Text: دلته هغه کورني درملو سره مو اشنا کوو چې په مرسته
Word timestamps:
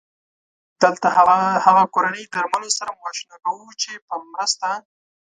دلته 0.81 1.07
هغه 1.65 1.83
کورني 1.93 2.23
درملو 2.33 2.69
سره 2.77 2.91
مو 2.97 3.03
اشنا 3.13 3.35
کوو 3.45 3.77
چې 3.81 3.91
په 4.07 4.13
مرسته 4.31 4.67